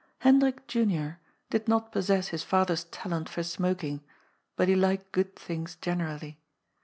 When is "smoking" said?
3.43-4.01